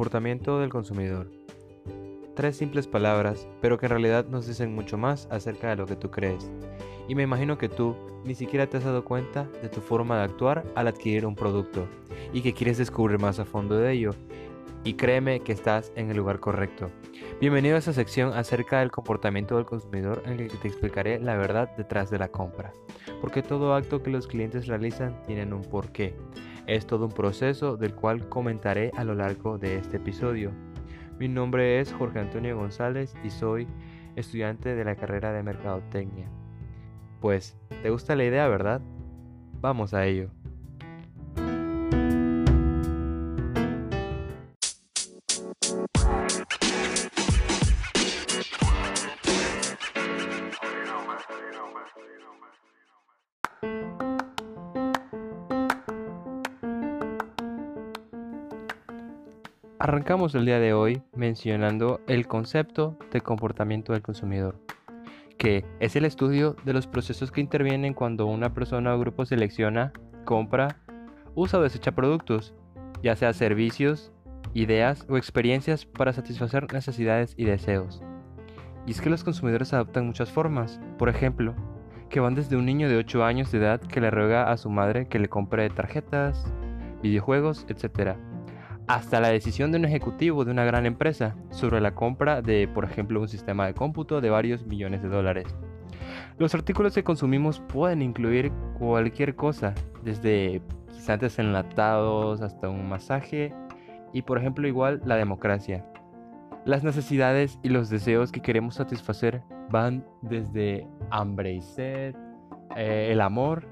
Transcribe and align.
Comportamiento 0.00 0.58
del 0.58 0.70
consumidor. 0.70 1.30
Tres 2.34 2.56
simples 2.56 2.86
palabras, 2.86 3.46
pero 3.60 3.76
que 3.76 3.84
en 3.84 3.90
realidad 3.90 4.24
nos 4.24 4.46
dicen 4.46 4.74
mucho 4.74 4.96
más 4.96 5.28
acerca 5.30 5.68
de 5.68 5.76
lo 5.76 5.84
que 5.84 5.94
tú 5.94 6.10
crees. 6.10 6.50
Y 7.06 7.14
me 7.14 7.24
imagino 7.24 7.58
que 7.58 7.68
tú 7.68 7.94
ni 8.24 8.34
siquiera 8.34 8.66
te 8.66 8.78
has 8.78 8.84
dado 8.84 9.04
cuenta 9.04 9.46
de 9.60 9.68
tu 9.68 9.82
forma 9.82 10.16
de 10.16 10.24
actuar 10.24 10.64
al 10.74 10.88
adquirir 10.88 11.26
un 11.26 11.34
producto 11.34 11.86
y 12.32 12.40
que 12.40 12.54
quieres 12.54 12.78
descubrir 12.78 13.20
más 13.20 13.40
a 13.40 13.44
fondo 13.44 13.76
de 13.76 13.92
ello. 13.92 14.12
Y 14.84 14.94
créeme 14.94 15.40
que 15.40 15.52
estás 15.52 15.92
en 15.96 16.10
el 16.10 16.16
lugar 16.16 16.40
correcto. 16.40 16.90
Bienvenido 17.38 17.76
a 17.76 17.80
esta 17.80 17.92
sección 17.92 18.32
acerca 18.32 18.80
del 18.80 18.90
comportamiento 18.90 19.56
del 19.56 19.66
consumidor 19.66 20.22
en 20.24 20.40
el 20.40 20.48
que 20.48 20.56
te 20.56 20.68
explicaré 20.68 21.18
la 21.18 21.36
verdad 21.36 21.76
detrás 21.76 22.10
de 22.10 22.18
la 22.18 22.28
compra. 22.28 22.72
Porque 23.20 23.42
todo 23.42 23.74
acto 23.74 24.02
que 24.02 24.08
los 24.08 24.26
clientes 24.26 24.66
realizan 24.66 25.20
tienen 25.26 25.52
un 25.52 25.60
porqué. 25.60 26.14
Es 26.70 26.86
todo 26.86 27.06
un 27.06 27.10
proceso 27.10 27.76
del 27.76 27.96
cual 27.96 28.28
comentaré 28.28 28.92
a 28.96 29.02
lo 29.02 29.16
largo 29.16 29.58
de 29.58 29.76
este 29.76 29.96
episodio. 29.96 30.52
Mi 31.18 31.26
nombre 31.26 31.80
es 31.80 31.92
Jorge 31.92 32.20
Antonio 32.20 32.56
González 32.56 33.12
y 33.24 33.30
soy 33.30 33.66
estudiante 34.14 34.76
de 34.76 34.84
la 34.84 34.94
carrera 34.94 35.32
de 35.32 35.42
Mercadotecnia. 35.42 36.28
Pues, 37.20 37.58
¿te 37.82 37.90
gusta 37.90 38.14
la 38.14 38.22
idea, 38.22 38.46
verdad? 38.46 38.80
Vamos 39.60 39.94
a 39.94 40.06
ello. 40.06 40.30
Arrancamos 59.82 60.34
el 60.34 60.44
día 60.44 60.60
de 60.60 60.74
hoy 60.74 61.00
mencionando 61.14 62.02
el 62.06 62.26
concepto 62.26 62.98
de 63.10 63.22
comportamiento 63.22 63.94
del 63.94 64.02
consumidor, 64.02 64.60
que 65.38 65.64
es 65.80 65.96
el 65.96 66.04
estudio 66.04 66.54
de 66.66 66.74
los 66.74 66.86
procesos 66.86 67.32
que 67.32 67.40
intervienen 67.40 67.94
cuando 67.94 68.26
una 68.26 68.52
persona 68.52 68.94
o 68.94 69.00
grupo 69.00 69.24
selecciona, 69.24 69.94
compra, 70.26 70.76
usa 71.34 71.58
o 71.58 71.62
desecha 71.62 71.92
productos, 71.92 72.54
ya 73.02 73.16
sea 73.16 73.32
servicios, 73.32 74.12
ideas 74.52 75.06
o 75.08 75.16
experiencias 75.16 75.86
para 75.86 76.12
satisfacer 76.12 76.70
necesidades 76.70 77.32
y 77.38 77.46
deseos. 77.46 78.02
Y 78.86 78.90
es 78.90 79.00
que 79.00 79.08
los 79.08 79.24
consumidores 79.24 79.72
adoptan 79.72 80.04
muchas 80.04 80.30
formas, 80.30 80.78
por 80.98 81.08
ejemplo, 81.08 81.54
que 82.10 82.20
van 82.20 82.34
desde 82.34 82.58
un 82.58 82.66
niño 82.66 82.90
de 82.90 82.98
8 82.98 83.24
años 83.24 83.50
de 83.50 83.56
edad 83.56 83.80
que 83.80 84.02
le 84.02 84.10
ruega 84.10 84.52
a 84.52 84.58
su 84.58 84.68
madre 84.68 85.08
que 85.08 85.18
le 85.18 85.30
compre 85.30 85.70
tarjetas, 85.70 86.52
videojuegos, 87.02 87.64
etc., 87.70 88.18
hasta 88.94 89.20
la 89.20 89.28
decisión 89.28 89.70
de 89.70 89.78
un 89.78 89.84
ejecutivo 89.84 90.44
de 90.44 90.50
una 90.50 90.64
gran 90.64 90.84
empresa 90.84 91.36
sobre 91.50 91.80
la 91.80 91.94
compra 91.94 92.42
de, 92.42 92.66
por 92.66 92.84
ejemplo, 92.84 93.20
un 93.20 93.28
sistema 93.28 93.66
de 93.66 93.72
cómputo 93.72 94.20
de 94.20 94.30
varios 94.30 94.66
millones 94.66 95.00
de 95.00 95.08
dólares. 95.08 95.46
Los 96.38 96.56
artículos 96.56 96.92
que 96.92 97.04
consumimos 97.04 97.60
pueden 97.60 98.02
incluir 98.02 98.50
cualquier 98.80 99.36
cosa, 99.36 99.74
desde 100.02 100.60
guisantes 100.92 101.38
enlatados 101.38 102.40
hasta 102.40 102.68
un 102.68 102.88
masaje 102.88 103.54
y, 104.12 104.22
por 104.22 104.38
ejemplo, 104.38 104.66
igual 104.66 105.00
la 105.04 105.14
democracia. 105.14 105.86
Las 106.64 106.82
necesidades 106.82 107.60
y 107.62 107.68
los 107.68 107.90
deseos 107.90 108.32
que 108.32 108.42
queremos 108.42 108.74
satisfacer 108.74 109.44
van 109.70 110.04
desde 110.20 110.88
hambre 111.12 111.52
y 111.52 111.62
sed, 111.62 112.16
eh, 112.76 113.10
el 113.12 113.20
amor, 113.20 113.68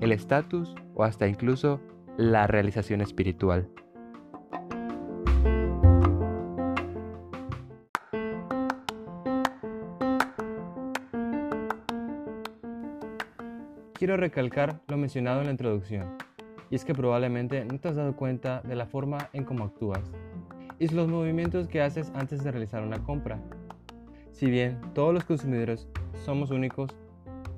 el 0.00 0.12
estatus 0.12 0.74
o 0.94 1.04
hasta 1.04 1.28
incluso 1.28 1.78
la 2.16 2.46
realización 2.46 3.02
espiritual. 3.02 3.68
Quiero 14.02 14.16
recalcar 14.16 14.80
lo 14.88 14.96
mencionado 14.96 15.42
en 15.42 15.46
la 15.46 15.52
introducción, 15.52 16.16
y 16.70 16.74
es 16.74 16.84
que 16.84 16.92
probablemente 16.92 17.64
no 17.64 17.78
te 17.78 17.86
has 17.86 17.94
dado 17.94 18.16
cuenta 18.16 18.60
de 18.62 18.74
la 18.74 18.86
forma 18.86 19.28
en 19.32 19.44
cómo 19.44 19.62
actúas 19.62 20.10
y 20.80 20.88
los 20.88 21.06
movimientos 21.06 21.68
que 21.68 21.80
haces 21.80 22.10
antes 22.16 22.42
de 22.42 22.50
realizar 22.50 22.82
una 22.82 22.98
compra. 23.04 23.38
Si 24.32 24.50
bien 24.50 24.80
todos 24.92 25.14
los 25.14 25.22
consumidores 25.22 25.86
somos 26.24 26.50
únicos, 26.50 26.90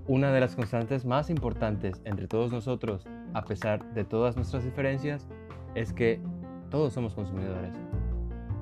una 0.06 0.32
de 0.32 0.40
las 0.40 0.54
constantes 0.54 1.06
más 1.06 1.30
importantes 1.30 2.02
entre 2.04 2.28
todos 2.28 2.52
nosotros, 2.52 3.06
a 3.32 3.42
pesar 3.46 3.94
de 3.94 4.04
todas 4.04 4.36
nuestras 4.36 4.64
diferencias, 4.64 5.26
es 5.74 5.94
que 5.94 6.20
todos 6.68 6.92
somos 6.92 7.14
consumidores. 7.14 7.72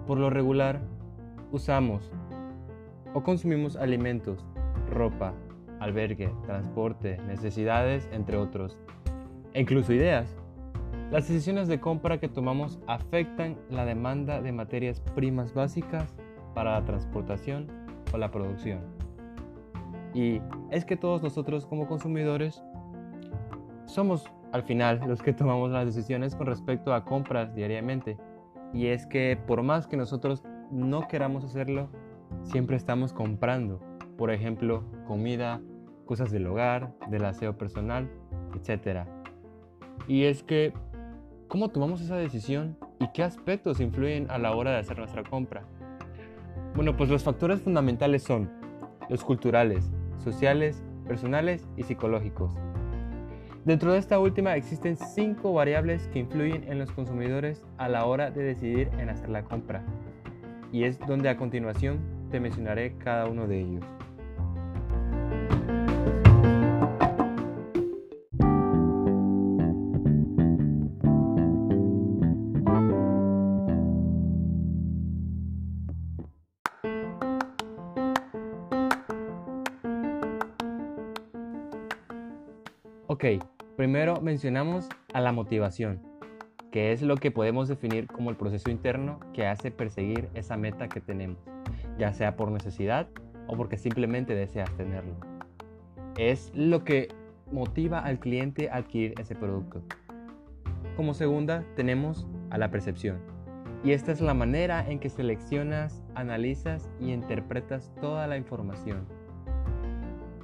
Por 0.07 0.19
lo 0.19 0.31
regular, 0.31 0.81
usamos 1.51 2.13
o 3.13 3.25
consumimos 3.25 3.75
alimentos, 3.75 4.47
ropa, 4.89 5.35
albergue, 5.83 6.33
transporte, 6.47 7.19
necesidades, 7.27 8.09
entre 8.13 8.37
otros, 8.37 8.79
e 9.53 9.61
incluso 9.61 9.93
ideas. 9.93 10.37
Las 11.11 11.29
decisiones 11.29 11.69
de 11.69 11.81
compra 11.81 12.19
que 12.19 12.29
tomamos 12.29 12.79
afectan 12.87 13.59
la 13.69 13.85
demanda 13.85 14.41
de 14.41 14.53
materias 14.53 15.01
primas 15.15 15.53
básicas 15.53 16.15
para 16.55 16.79
la 16.79 16.85
transportación 16.85 17.67
o 18.13 18.19
la 18.19 18.31
producción. 18.31 18.81
Y 20.15 20.41
es 20.71 20.85
que 20.85 20.97
todos 20.97 21.23
nosotros 21.23 21.67
como 21.67 21.87
consumidores 21.89 22.63
somos 23.87 24.25
al 24.53 24.63
final 24.63 25.01
los 25.07 25.23
que 25.23 25.33
tomamos 25.33 25.71
las 25.71 25.87
decisiones 25.87 26.35
con 26.35 26.47
respecto 26.47 26.95
a 26.95 27.05
compras 27.05 27.55
diariamente. 27.55 28.19
Y 28.73 28.87
es 28.87 29.07
que 29.07 29.39
por 29.47 29.63
más 29.63 29.87
que 29.87 29.97
nosotros 29.97 30.45
no 30.71 31.09
queramos 31.09 31.45
hacerlo, 31.45 31.89
siempre 32.43 32.77
estamos 32.77 33.13
comprando. 33.13 33.81
Por 34.17 34.31
ejemplo, 34.31 34.85
comida, 35.07 35.61
cosas 36.05 36.31
del 36.31 36.47
hogar, 36.47 36.93
del 37.09 37.25
aseo 37.25 37.57
personal, 37.57 38.11
etc. 38.55 39.07
Y 40.09 40.25
es 40.25 40.43
que, 40.43 40.73
¿cómo 41.49 41.69
tomamos 41.69 42.01
esa 42.01 42.17
decisión 42.17 42.77
y 42.99 43.09
qué 43.13 43.23
aspectos 43.23 43.81
influyen 43.81 44.31
a 44.31 44.39
la 44.39 44.55
hora 44.55 44.73
de 44.73 44.79
hacer 44.79 44.99
nuestra 44.99 45.23
compra? 45.23 45.63
Bueno, 46.75 46.97
pues 46.97 47.11
los 47.11 47.23
factores 47.23 47.61
fundamentales 47.61 48.23
son 48.23 48.51
los 49.09 49.25
culturales, 49.25 49.91
sociales, 50.19 50.83
personales 51.07 51.69
y 51.77 51.83
psicológicos. 51.83 52.55
Dentro 53.65 53.93
de 53.93 53.99
esta 53.99 54.19
última 54.19 54.57
existen 54.57 54.97
cinco 54.97 55.53
variables 55.53 56.09
que 56.09 56.19
influyen 56.19 56.65
en 56.65 56.79
los 56.79 56.91
consumidores 56.91 57.65
a 57.79 57.89
la 57.89 58.07
hora 58.07 58.31
de 58.31 58.43
decidir 58.43 58.91
en 58.99 59.09
hacer 59.09 59.29
la 59.29 59.45
compra. 59.45 59.85
Y 60.73 60.85
es 60.85 60.99
donde 60.99 61.29
a 61.29 61.37
continuación 61.37 62.01
te 62.31 62.41
mencionaré 62.41 62.97
cada 62.97 63.27
uno 63.27 63.47
de 63.47 63.61
ellos. 63.61 63.85
Ok, 83.13 83.27
primero 83.77 84.23
mencionamos 84.23 84.89
a 85.13 85.21
la 85.21 85.33
motivación, 85.33 86.01
que 86.71 86.93
es 86.93 87.03
lo 87.03 87.19
que 87.19 87.31
podemos 87.31 87.69
definir 87.69 88.07
como 88.07 88.31
el 88.31 88.37
proceso 88.37 88.71
interno 88.71 89.21
que 89.35 89.47
hace 89.47 89.71
perseguir 89.71 90.31
esa 90.33 90.57
meta 90.57 90.89
que 90.89 91.03
tenemos, 91.03 91.37
ya 91.99 92.15
sea 92.15 92.37
por 92.37 92.51
necesidad 92.51 93.11
o 93.49 93.55
porque 93.55 93.77
simplemente 93.77 94.35
deseas 94.35 94.75
tenerlo. 94.79 95.15
Es 96.17 96.53
lo 96.55 96.85
que 96.85 97.09
motiva 97.51 97.99
al 97.99 98.19
cliente 98.19 98.71
a 98.71 98.77
adquirir 98.77 99.13
ese 99.21 99.35
producto. 99.35 99.83
Como 100.97 101.13
segunda 101.13 101.67
tenemos 101.77 102.27
a 102.49 102.57
la 102.57 102.71
percepción. 102.71 103.19
Y 103.85 103.91
esta 103.91 104.11
es 104.11 104.23
la 104.23 104.33
manera 104.33 104.89
en 104.89 104.99
que 104.99 105.11
seleccionas, 105.11 106.03
analizas 106.15 106.89
y 106.99 107.13
interpretas 107.13 107.93
toda 108.01 108.27
la 108.27 108.39
información. 108.39 109.07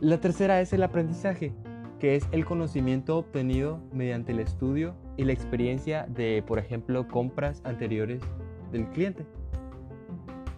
La 0.01 0.21
tercera 0.21 0.61
es 0.61 0.75
el 0.75 0.83
aprendizaje, 0.83 1.55
que 1.99 2.15
es 2.15 2.29
el 2.33 2.45
conocimiento 2.45 3.19
obtenido 3.19 3.81
mediante 3.93 4.33
el 4.33 4.41
estudio 4.41 4.95
y 5.17 5.25
la 5.25 5.33
experiencia 5.33 6.07
de, 6.09 6.45
por 6.47 6.59
ejemplo, 6.59 7.09
compras 7.09 7.61
anteriores 7.65 8.23
del 8.71 8.89
cliente. 8.91 9.27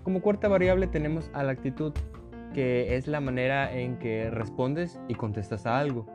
Como 0.02 0.20
cuarta 0.20 0.48
variable 0.48 0.86
tenemos 0.86 1.30
a 1.32 1.42
la 1.42 1.52
actitud, 1.52 1.92
que 2.52 2.96
es 2.96 3.06
la 3.06 3.20
manera 3.20 3.72
en 3.72 3.98
que 3.98 4.30
respondes 4.30 5.00
y 5.08 5.14
contestas 5.14 5.66
a 5.66 5.78
algo, 5.78 6.06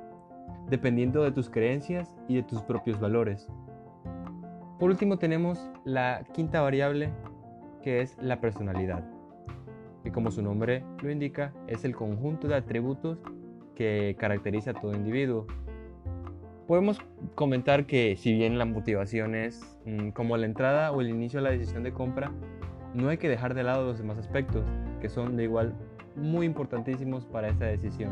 dependiendo 0.70 1.24
de 1.24 1.32
tus 1.32 1.50
creencias 1.50 2.16
y 2.28 2.36
de 2.36 2.44
tus 2.44 2.62
propios 2.62 3.00
valores. 3.00 3.48
Por 4.80 4.90
último 4.90 5.18
tenemos 5.18 5.72
la 5.86 6.24
quinta 6.34 6.62
variable, 6.62 7.14
que 7.82 8.02
es 8.02 8.18
la 8.20 8.42
personalidad, 8.42 9.08
que 10.04 10.12
como 10.12 10.30
su 10.30 10.42
nombre 10.42 10.84
lo 11.02 11.10
indica, 11.10 11.54
es 11.68 11.86
el 11.86 11.96
conjunto 11.96 12.48
de 12.48 12.56
atributos 12.56 13.20
que 13.76 14.16
caracteriza 14.18 14.72
a 14.72 14.74
todo 14.74 14.94
individuo. 14.94 15.46
Podemos 16.68 17.00
comentar 17.36 17.86
que 17.86 18.16
si 18.18 18.34
bien 18.34 18.58
la 18.58 18.66
motivación 18.66 19.36
es 19.36 19.78
mm, 19.86 20.10
como 20.10 20.36
la 20.38 20.48
entrada 20.48 20.92
o 20.92 21.02
el 21.02 21.10
inicio 21.10 21.40
de 21.40 21.44
la 21.44 21.52
decisión 21.52 21.84
de 21.84 21.94
compra, 21.94 22.32
no 22.96 23.10
hay 23.10 23.18
que 23.18 23.30
dejar 23.30 23.54
de 23.54 23.64
lado 23.64 23.86
los 23.86 24.00
demás 24.00 24.18
aspectos, 24.18 24.66
que 25.02 25.10
son 25.10 25.36
de 25.36 25.44
igual 25.44 25.76
muy 26.16 26.46
importantísimos 26.46 27.26
para 27.26 27.50
esta 27.50 27.66
decisión. 27.66 28.12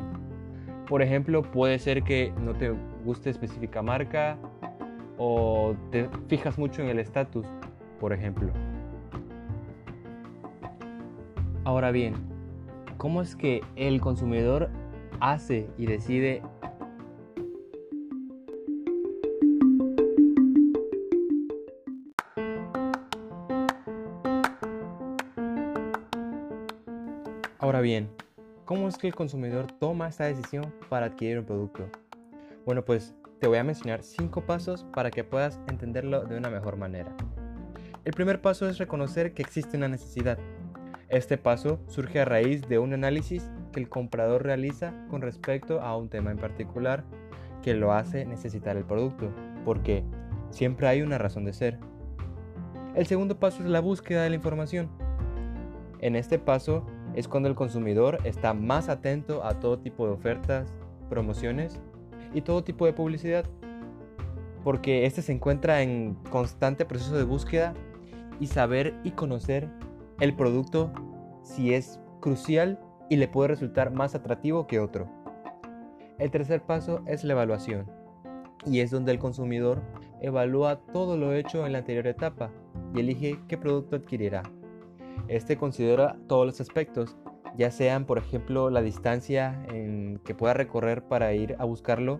Por 0.88 1.01
ejemplo, 1.01 1.42
puede 1.42 1.80
ser 1.80 2.04
que 2.04 2.33
no 2.39 2.54
te 2.54 2.71
guste 3.04 3.30
específica 3.30 3.81
marca 3.81 4.38
o 5.18 5.75
te 5.92 6.09
fijas 6.27 6.57
mucho 6.57 6.81
en 6.81 6.89
el 6.89 7.00
estatus, 7.00 7.48
por 8.00 8.13
ejemplo. 8.13 8.51
Ahora 11.63 11.92
bien, 11.92 12.16
¿cómo 12.98 13.21
es 13.21 13.36
que 13.38 13.62
el 13.77 14.01
consumidor 14.01 14.69
hace 15.19 15.68
y 15.77 15.86
decide 15.86 16.42
Ahora 27.63 27.80
bien, 27.80 28.10
¿cómo 28.65 28.89
es 28.89 28.98
que 28.98 29.07
el 29.07 29.15
consumidor 29.15 29.71
toma 29.80 30.10
esta 30.10 30.25
decisión 30.25 30.74
para 30.89 31.06
adquirir 31.06 31.39
un 31.39 31.45
producto? 31.45 31.88
Bueno, 32.66 32.83
pues 32.83 33.16
te 33.39 33.48
voy 33.48 33.57
a 33.57 33.63
mencionar 33.63 34.04
cinco 34.04 34.45
pasos 34.45 34.86
para 34.94 35.09
que 35.12 35.24
puedas 35.24 35.62
entenderlo 35.69 36.25
de 36.25 36.38
una 36.38 36.50
mejor 36.50 36.75
manera. 36.75 37.16
El 38.04 38.12
primer 38.12 38.42
paso 38.42 38.68
es 38.68 38.80
reconocer 38.80 39.33
que 39.33 39.42
existe 39.42 39.77
una 39.77 39.88
necesidad. 39.88 40.38
Este 41.07 41.38
paso 41.38 41.80
surge 41.88 42.19
a 42.19 42.25
raíz 42.25 42.68
de 42.68 42.80
un 42.80 42.92
análisis 42.92 43.50
que 43.73 43.81
el 43.81 43.89
comprador 43.89 44.43
realiza 44.43 44.93
con 45.09 45.21
respecto 45.21 45.81
a 45.81 45.97
un 45.97 46.07
tema 46.07 46.31
en 46.31 46.37
particular 46.37 47.03
que 47.61 47.73
lo 47.73 47.91
hace 47.91 48.25
necesitar 48.25 48.77
el 48.77 48.85
producto, 48.85 49.29
porque 49.65 50.05
siempre 50.51 50.87
hay 50.87 51.01
una 51.01 51.17
razón 51.17 51.43
de 51.43 51.51
ser. 51.51 51.79
El 52.95 53.05
segundo 53.07 53.39
paso 53.39 53.63
es 53.63 53.69
la 53.69 53.81
búsqueda 53.81 54.23
de 54.23 54.29
la 54.29 54.35
información. 54.35 54.89
En 55.99 56.15
este 56.15 56.39
paso 56.39 56.85
es 57.15 57.27
cuando 57.27 57.49
el 57.49 57.55
consumidor 57.55 58.19
está 58.23 58.53
más 58.53 58.87
atento 58.87 59.43
a 59.43 59.59
todo 59.59 59.79
tipo 59.79 60.05
de 60.05 60.13
ofertas, 60.13 60.71
promociones 61.09 61.79
y 62.33 62.41
todo 62.41 62.63
tipo 62.63 62.85
de 62.85 62.93
publicidad, 62.93 63.45
porque 64.63 65.05
este 65.05 65.21
se 65.21 65.31
encuentra 65.31 65.81
en 65.81 66.15
constante 66.29 66.85
proceso 66.85 67.17
de 67.17 67.23
búsqueda 67.23 67.73
y 68.39 68.47
saber 68.47 68.93
y 69.03 69.11
conocer 69.11 69.69
el 70.19 70.35
producto 70.35 70.91
si 71.43 71.73
es 71.73 71.99
crucial 72.19 72.79
y 73.13 73.15
le 73.15 73.27
puede 73.27 73.50
resultar 73.50 73.92
más 73.92 74.15
atractivo 74.15 74.65
que 74.65 74.80
otro. 74.80 75.07
El 76.18 76.31
tercer 76.31 76.63
paso 76.63 77.04
es 77.06 77.24
la 77.24 77.33
evaluación 77.33 77.86
y 78.65 78.80
es 78.80 78.89
donde 78.89 79.12
el 79.12 79.19
consumidor 79.19 79.83
evalúa 80.19 80.77
todo 80.92 81.15
lo 81.15 81.31
hecho 81.31 81.68
en 81.68 81.74
la 81.74 81.77
anterior 81.77 82.07
etapa 82.07 82.50
y 82.95 83.01
elige 83.01 83.39
qué 83.48 83.56
producto 83.56 83.98
adquirirá. 83.98 84.42
Este 85.27 85.57
considera 85.57 86.18
todos 86.27 86.48
los 86.48 86.60
aspectos, 86.60 87.15
ya 87.56 87.69
sean 87.69 88.06
por 88.06 88.18
ejemplo 88.18 88.71
la 88.71 88.81
distancia 88.81 89.63
en 89.69 90.19
que 90.25 90.33
pueda 90.33 90.56
recorrer 90.56 91.04
para 91.04 91.36
ir 91.36 91.56
a 91.59 91.66
buscarlo, 91.66 92.19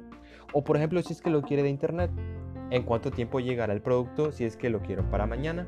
o 0.54 0.64
por 0.64 0.78
ejemplo 0.78 1.02
si 1.02 1.14
es 1.14 1.24
que 1.24 1.32
lo 1.32 1.42
quiere 1.42 1.64
de 1.64 1.70
internet, 1.70 2.12
en 2.70 2.84
cuánto 2.84 3.10
tiempo 3.10 3.40
llegará 3.40 3.74
el 3.74 3.82
producto 3.82 4.32
si 4.32 4.46
es 4.46 4.58
que 4.58 4.70
lo 4.70 4.82
quiero 4.82 5.10
para 5.10 5.26
mañana. 5.26 5.68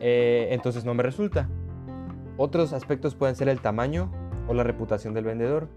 Eh, 0.00 0.48
entonces 0.50 0.84
no 0.84 0.94
me 0.94 1.04
resulta. 1.04 1.48
Otros 2.38 2.74
aspectos 2.74 3.14
pueden 3.14 3.34
ser 3.34 3.48
el 3.48 3.60
tamaño 3.60 4.12
o 4.46 4.52
la 4.52 4.62
reputación 4.62 5.14
del 5.14 5.24
vendedor. 5.24 5.68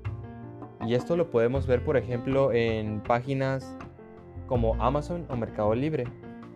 Y 0.85 0.93
esto 0.93 1.15
lo 1.15 1.31
podemos 1.31 1.67
ver 1.67 1.83
por 1.85 1.95
ejemplo 1.95 2.51
en 2.51 3.01
páginas 3.01 3.77
como 4.45 4.75
Amazon 4.75 5.25
o 5.29 5.37
Mercado 5.37 5.73
Libre, 5.73 6.03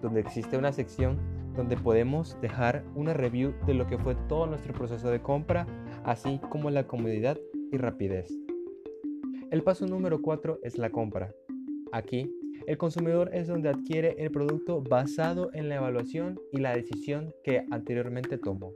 donde 0.02 0.20
existe 0.20 0.58
una 0.58 0.74
sección 0.74 1.20
donde 1.56 1.78
podemos 1.78 2.38
dejar 2.42 2.84
una 2.96 3.14
review 3.14 3.54
de 3.66 3.76
lo 3.76 3.88
que 3.88 3.98
fue 3.98 4.16
todo 4.28 4.46
nuestro 4.46 4.74
proceso 4.74 5.10
de 5.10 5.22
compra, 5.22 5.68
así 6.04 6.40
como 6.50 6.70
la 6.70 6.86
comodidad 6.86 7.38
y 7.72 7.78
rapidez. 7.78 8.30
El 9.52 9.64
paso 9.64 9.86
número 9.86 10.22
4 10.22 10.60
es 10.64 10.78
la 10.78 10.90
compra. 10.90 11.34
Aquí, 11.94 12.30
el 12.66 12.78
consumidor 12.78 13.30
es 13.34 13.48
donde 13.48 13.70
adquiere 13.70 14.16
el 14.18 14.32
producto 14.32 14.82
basado 14.82 15.52
en 15.54 15.70
la 15.70 15.76
evaluación 15.76 16.40
y 16.52 16.58
la 16.58 16.76
decisión 16.76 17.34
que 17.44 17.66
anteriormente 17.72 18.38
tomó. 18.38 18.74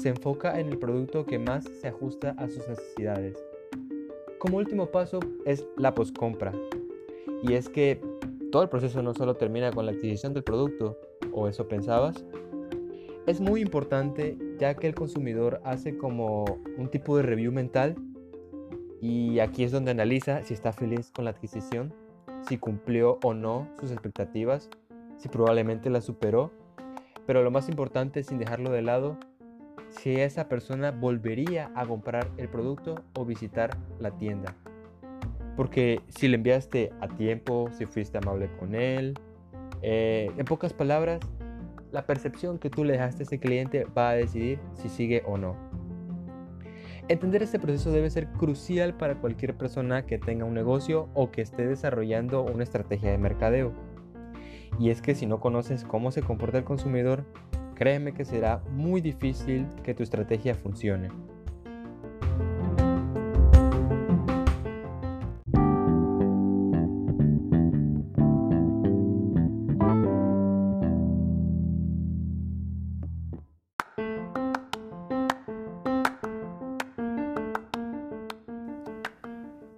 Se 0.00 0.10
enfoca 0.10 0.58
en 0.60 0.68
el 0.68 0.78
producto 0.78 1.24
que 1.24 1.38
más 1.38 1.64
se 1.80 1.88
ajusta 1.88 2.34
a 2.38 2.48
sus 2.48 2.66
necesidades. 2.68 3.42
Como 4.38 4.58
último 4.58 4.86
paso 4.86 5.20
es 5.44 5.66
la 5.76 5.94
postcompra. 5.94 6.52
Y 7.42 7.54
es 7.54 7.68
que 7.68 8.00
todo 8.52 8.62
el 8.62 8.68
proceso 8.68 9.02
no 9.02 9.14
solo 9.14 9.34
termina 9.34 9.72
con 9.72 9.86
la 9.86 9.92
adquisición 9.92 10.32
del 10.32 10.44
producto, 10.44 10.98
o 11.32 11.48
eso 11.48 11.68
pensabas, 11.68 12.24
es 13.26 13.40
muy 13.40 13.60
importante 13.60 14.38
ya 14.58 14.74
que 14.74 14.86
el 14.86 14.94
consumidor 14.94 15.60
hace 15.64 15.98
como 15.98 16.44
un 16.78 16.88
tipo 16.88 17.16
de 17.16 17.24
review 17.24 17.52
mental 17.52 17.96
y 19.00 19.40
aquí 19.40 19.64
es 19.64 19.72
donde 19.72 19.90
analiza 19.90 20.42
si 20.42 20.54
está 20.54 20.72
feliz 20.72 21.10
con 21.10 21.24
la 21.24 21.32
adquisición, 21.32 21.92
si 22.48 22.56
cumplió 22.56 23.18
o 23.22 23.34
no 23.34 23.68
sus 23.80 23.90
expectativas, 23.90 24.70
si 25.18 25.28
probablemente 25.28 25.90
la 25.90 26.00
superó, 26.00 26.52
pero 27.26 27.42
lo 27.42 27.50
más 27.50 27.68
importante 27.68 28.22
sin 28.22 28.38
dejarlo 28.38 28.70
de 28.70 28.82
lado, 28.82 29.18
si 30.00 30.20
esa 30.20 30.48
persona 30.48 30.90
volvería 30.90 31.70
a 31.74 31.86
comprar 31.86 32.28
el 32.36 32.48
producto 32.48 33.02
o 33.14 33.24
visitar 33.24 33.76
la 33.98 34.10
tienda. 34.12 34.54
Porque 35.56 36.00
si 36.08 36.28
le 36.28 36.36
enviaste 36.36 36.92
a 37.00 37.08
tiempo, 37.08 37.70
si 37.72 37.86
fuiste 37.86 38.18
amable 38.18 38.50
con 38.58 38.74
él, 38.74 39.18
eh, 39.82 40.30
en 40.36 40.44
pocas 40.44 40.72
palabras, 40.72 41.20
la 41.92 42.06
percepción 42.06 42.58
que 42.58 42.68
tú 42.68 42.84
le 42.84 42.92
dejaste 42.92 43.22
a 43.22 43.24
ese 43.24 43.38
cliente 43.38 43.86
va 43.96 44.10
a 44.10 44.14
decidir 44.14 44.58
si 44.74 44.88
sigue 44.88 45.22
o 45.26 45.38
no. 45.38 45.56
Entender 47.08 47.42
este 47.42 47.60
proceso 47.60 47.92
debe 47.92 48.10
ser 48.10 48.26
crucial 48.32 48.94
para 48.94 49.14
cualquier 49.20 49.56
persona 49.56 50.06
que 50.06 50.18
tenga 50.18 50.44
un 50.44 50.54
negocio 50.54 51.08
o 51.14 51.30
que 51.30 51.40
esté 51.40 51.66
desarrollando 51.66 52.42
una 52.42 52.64
estrategia 52.64 53.12
de 53.12 53.18
mercadeo. 53.18 53.72
Y 54.78 54.90
es 54.90 55.00
que 55.00 55.14
si 55.14 55.24
no 55.24 55.40
conoces 55.40 55.84
cómo 55.84 56.10
se 56.10 56.22
comporta 56.22 56.58
el 56.58 56.64
consumidor, 56.64 57.24
créeme 57.76 58.12
que 58.12 58.24
será 58.24 58.62
muy 58.70 59.00
difícil 59.00 59.68
que 59.84 59.94
tu 59.94 60.02
estrategia 60.02 60.54
funcione. 60.56 61.10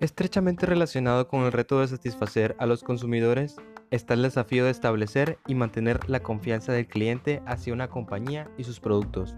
Estrechamente 0.00 0.64
relacionado 0.64 1.28
con 1.28 1.42
el 1.42 1.52
reto 1.52 1.80
de 1.80 1.88
satisfacer 1.88 2.56
a 2.58 2.66
los 2.66 2.82
consumidores 2.82 3.56
está 3.90 4.14
el 4.14 4.22
desafío 4.22 4.64
de 4.64 4.70
establecer 4.70 5.38
y 5.46 5.54
mantener 5.54 6.08
la 6.08 6.20
confianza 6.20 6.72
del 6.72 6.86
cliente 6.86 7.42
hacia 7.46 7.72
una 7.72 7.88
compañía 7.88 8.50
y 8.58 8.64
sus 8.64 8.80
productos. 8.80 9.36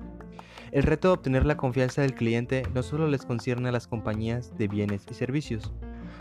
El 0.73 0.85
reto 0.85 1.09
de 1.09 1.15
obtener 1.15 1.47
la 1.47 1.57
confianza 1.57 2.03
del 2.03 2.15
cliente 2.15 2.63
no 2.75 2.83
solo 2.83 3.09
les 3.09 3.27
concierne 3.27 3.69
a 3.69 3.73
las 3.73 3.87
compañías 3.87 4.57
de 4.57 4.69
bienes 4.69 5.05
y 5.11 5.15
servicios, 5.15 5.73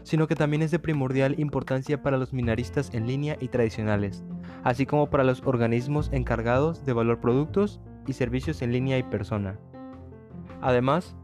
sino 0.03 0.27
que 0.27 0.35
también 0.35 0.61
es 0.61 0.71
de 0.71 0.79
primordial 0.79 1.39
importancia 1.39 2.01
para 2.01 2.17
los 2.17 2.33
minaristas 2.33 2.91
en 2.93 3.05
línea 3.05 3.37
y 3.39 3.49
tradicionales, 3.49 4.23
así 4.63 4.85
como 4.85 5.09
para 5.09 5.23
los 5.23 5.43
organismos 5.45 6.09
encargados 6.11 6.85
de 6.85 6.91
evaluar 6.91 7.19
productos 7.19 7.79
y 8.07 8.13
servicios 8.13 8.61
en 8.61 8.71
línea 8.71 8.97
y 8.97 9.03
persona. 9.03 9.59
Además, 10.61 11.15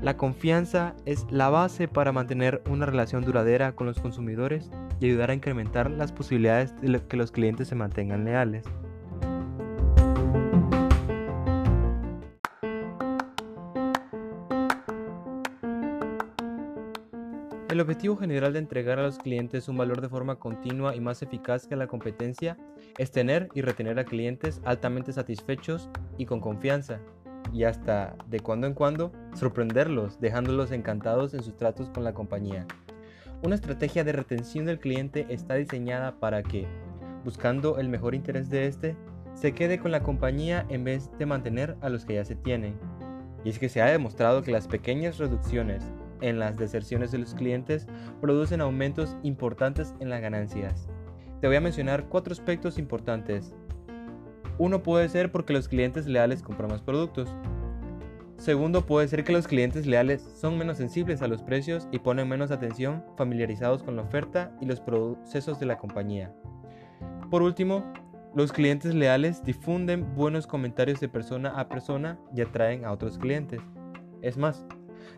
la 0.00 0.16
confianza 0.16 0.96
es 1.04 1.26
la 1.30 1.48
base 1.48 1.88
para 1.88 2.10
mantener 2.10 2.62
una 2.68 2.86
relación 2.86 3.24
duradera 3.24 3.76
con 3.76 3.86
los 3.86 4.00
consumidores 4.00 4.70
y 5.02 5.06
ayudar 5.06 5.30
a 5.30 5.34
incrementar 5.34 5.90
las 5.90 6.12
posibilidades 6.12 6.80
de 6.80 7.00
que 7.08 7.16
los 7.16 7.32
clientes 7.32 7.66
se 7.66 7.74
mantengan 7.74 8.24
leales. 8.24 8.64
El 17.68 17.80
objetivo 17.80 18.16
general 18.16 18.52
de 18.52 18.58
entregar 18.60 18.98
a 18.98 19.02
los 19.02 19.18
clientes 19.18 19.66
un 19.66 19.78
valor 19.78 20.02
de 20.02 20.08
forma 20.08 20.36
continua 20.36 20.94
y 20.94 21.00
más 21.00 21.22
eficaz 21.22 21.66
que 21.66 21.74
la 21.74 21.86
competencia 21.86 22.56
es 22.98 23.10
tener 23.10 23.48
y 23.54 23.62
retener 23.62 23.98
a 23.98 24.04
clientes 24.04 24.60
altamente 24.64 25.12
satisfechos 25.12 25.88
y 26.18 26.26
con 26.26 26.40
confianza, 26.40 27.00
y 27.52 27.64
hasta 27.64 28.14
de 28.28 28.40
cuando 28.40 28.66
en 28.66 28.74
cuando 28.74 29.10
sorprenderlos, 29.34 30.20
dejándolos 30.20 30.70
encantados 30.70 31.34
en 31.34 31.42
sus 31.42 31.56
tratos 31.56 31.88
con 31.90 32.04
la 32.04 32.12
compañía. 32.12 32.66
Una 33.42 33.56
estrategia 33.56 34.04
de 34.04 34.12
retención 34.12 34.66
del 34.66 34.78
cliente 34.78 35.26
está 35.28 35.54
diseñada 35.54 36.20
para 36.20 36.44
que, 36.44 36.64
buscando 37.24 37.80
el 37.80 37.88
mejor 37.88 38.14
interés 38.14 38.48
de 38.50 38.68
este, 38.68 38.96
se 39.34 39.52
quede 39.52 39.80
con 39.80 39.90
la 39.90 40.04
compañía 40.04 40.64
en 40.68 40.84
vez 40.84 41.10
de 41.18 41.26
mantener 41.26 41.76
a 41.80 41.88
los 41.88 42.04
que 42.04 42.14
ya 42.14 42.24
se 42.24 42.36
tienen. 42.36 42.78
Y 43.44 43.48
es 43.50 43.58
que 43.58 43.68
se 43.68 43.82
ha 43.82 43.86
demostrado 43.86 44.42
que 44.42 44.52
las 44.52 44.68
pequeñas 44.68 45.18
reducciones 45.18 45.82
en 46.20 46.38
las 46.38 46.56
deserciones 46.56 47.10
de 47.10 47.18
los 47.18 47.34
clientes 47.34 47.88
producen 48.20 48.60
aumentos 48.60 49.16
importantes 49.24 49.92
en 49.98 50.08
las 50.08 50.20
ganancias. 50.20 50.88
Te 51.40 51.48
voy 51.48 51.56
a 51.56 51.60
mencionar 51.60 52.06
cuatro 52.08 52.32
aspectos 52.32 52.78
importantes. 52.78 53.56
Uno 54.56 54.84
puede 54.84 55.08
ser 55.08 55.32
porque 55.32 55.52
los 55.52 55.66
clientes 55.66 56.06
leales 56.06 56.44
compran 56.44 56.70
más 56.70 56.82
productos. 56.82 57.28
Segundo, 58.38 58.86
puede 58.86 59.06
ser 59.08 59.24
que 59.24 59.32
los 59.32 59.46
clientes 59.46 59.86
leales 59.86 60.20
son 60.20 60.58
menos 60.58 60.78
sensibles 60.78 61.22
a 61.22 61.28
los 61.28 61.42
precios 61.42 61.86
y 61.92 62.00
ponen 62.00 62.28
menos 62.28 62.50
atención, 62.50 63.04
familiarizados 63.16 63.82
con 63.82 63.96
la 63.96 64.02
oferta 64.02 64.56
y 64.60 64.66
los 64.66 64.80
procesos 64.80 65.60
de 65.60 65.66
la 65.66 65.78
compañía. 65.78 66.32
Por 67.30 67.42
último, 67.42 67.84
los 68.34 68.52
clientes 68.52 68.94
leales 68.94 69.44
difunden 69.44 70.14
buenos 70.14 70.46
comentarios 70.46 71.00
de 71.00 71.08
persona 71.08 71.50
a 71.50 71.68
persona 71.68 72.18
y 72.34 72.40
atraen 72.40 72.84
a 72.84 72.92
otros 72.92 73.18
clientes. 73.18 73.60
Es 74.22 74.36
más, 74.36 74.66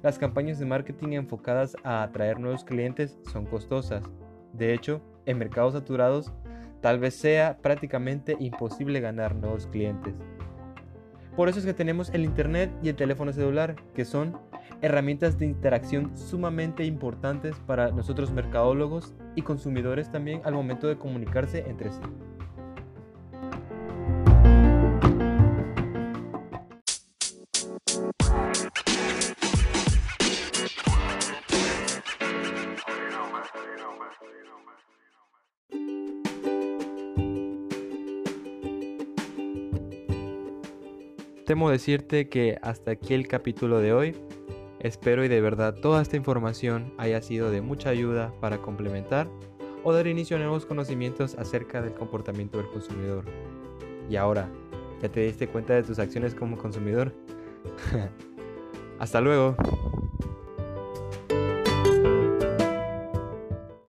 las 0.03 0.19
campañas 0.19 0.59
de 0.59 0.67
marketing 0.67 1.13
enfocadas 1.13 1.77
a 1.83 2.03
atraer 2.03 2.39
nuevos 2.41 2.65
clientes 2.65 3.19
son 3.33 3.47
costosas. 3.47 4.05
De 4.53 4.75
hecho, 4.75 5.01
en 5.27 5.39
mercados 5.39 5.75
saturados, 5.75 6.33
tal 6.81 6.99
vez 6.99 7.15
sea 7.15 7.57
prácticamente 7.63 8.37
imposible 8.39 9.01
ganar 9.01 9.35
nuevos 9.35 9.67
clientes. 9.67 10.15
Por 11.37 11.49
eso 11.49 11.59
es 11.59 11.65
que 11.65 11.75
tenemos 11.75 12.11
el 12.11 12.25
Internet 12.25 12.71
y 12.83 12.89
el 12.89 12.97
teléfono 12.97 13.33
celular, 13.33 13.75
que 13.95 14.05
son 14.05 14.39
herramientas 14.83 15.37
de 15.39 15.47
interacción 15.47 16.17
sumamente 16.17 16.85
importantes 16.85 17.57
para 17.67 17.91
nosotros 17.91 18.31
mercadólogos 18.31 19.15
y 19.35 19.43
consumidores 19.43 20.13
también 20.13 20.43
al 20.45 20.55
momento 20.55 20.87
de 20.87 20.97
comunicarse 20.97 21.65
entre 21.69 21.91
sí. 21.91 22.01
Temo 41.55 41.71
decirte 41.71 42.29
que 42.29 42.59
hasta 42.63 42.91
aquí 42.91 43.15
el 43.15 43.29
capítulo 43.29 43.79
de 43.79 43.93
hoy. 43.93 44.17
Espero 44.81 45.25
y 45.25 45.29
de 45.29 45.41
verdad 45.41 45.73
toda 45.73 46.03
esta 46.03 46.17
información 46.17 46.93
haya 46.99 47.23
sido 47.23 47.53
de 47.53 47.61
mucha 47.61 47.91
ayuda 47.91 48.35
para 48.41 48.59
complementar 48.59 49.29
o 49.85 49.93
dar 49.93 50.09
inicio 50.09 50.37
a 50.37 50.41
nuevos 50.41 50.67
conocimientos 50.67 51.37
acerca 51.37 51.81
del 51.81 51.95
comportamiento 51.95 52.59
del 52.59 52.67
consumidor. 52.71 53.25
Y 54.11 54.17
ahora, 54.17 54.51
¿ya 55.01 55.09
te 55.09 55.21
diste 55.21 55.47
cuenta 55.47 55.75
de 55.75 55.85
tus 55.85 56.01
acciones 56.01 56.35
como 56.35 56.59
consumidor? 56.59 57.15
Hasta 58.99 59.21
luego. 59.21 59.55